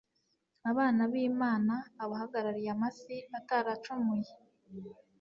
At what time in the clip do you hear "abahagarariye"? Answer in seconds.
2.03-2.69